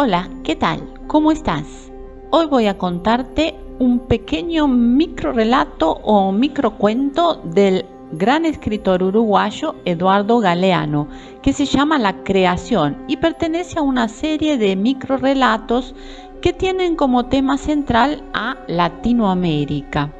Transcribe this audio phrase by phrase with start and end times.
[0.00, 0.80] Hola, ¿qué tal?
[1.08, 1.90] ¿Cómo estás?
[2.30, 10.38] Hoy voy a contarte un pequeño micro relato o microcuento del gran escritor uruguayo Eduardo
[10.38, 11.08] Galeano,
[11.42, 15.96] que se llama La creación y pertenece a una serie de micro relatos
[16.42, 20.12] que tienen como tema central a Latinoamérica.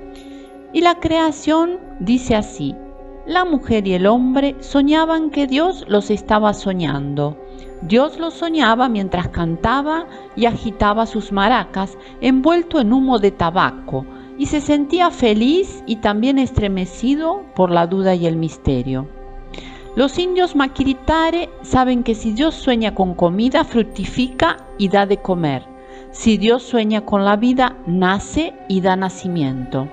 [0.73, 2.75] Y la creación dice así,
[3.27, 7.37] la mujer y el hombre soñaban que Dios los estaba soñando.
[7.83, 10.07] Dios los soñaba mientras cantaba
[10.37, 14.05] y agitaba sus maracas envuelto en humo de tabaco
[14.37, 19.09] y se sentía feliz y también estremecido por la duda y el misterio.
[19.97, 25.65] Los indios maquiritare saben que si Dios sueña con comida, fructifica y da de comer.
[26.13, 29.89] Si Dios sueña con la vida, nace y da nacimiento.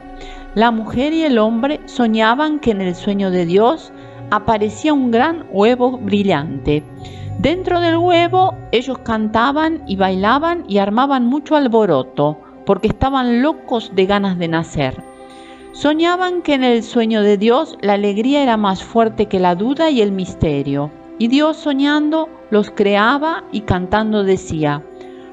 [0.53, 3.91] La mujer y el hombre soñaban que en el sueño de Dios
[4.31, 6.83] aparecía un gran huevo brillante.
[7.39, 14.05] Dentro del huevo ellos cantaban y bailaban y armaban mucho alboroto porque estaban locos de
[14.05, 15.03] ganas de nacer.
[15.73, 19.89] Soñaban que en el sueño de Dios la alegría era más fuerte que la duda
[19.89, 20.89] y el misterio.
[21.19, 24.81] Y Dios soñando los creaba y cantando decía,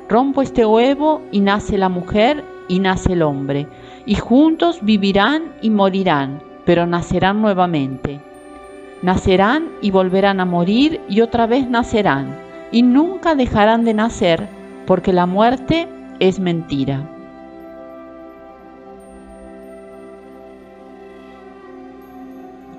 [0.09, 3.69] rompo este huevo y nace la mujer y nace el hombre
[4.07, 8.21] y juntos vivirán y morirán, pero nacerán nuevamente.
[9.03, 12.37] Nacerán y volverán a morir y otra vez nacerán,
[12.71, 14.49] y nunca dejarán de nacer,
[14.87, 15.89] porque la muerte
[16.21, 17.09] es mentira.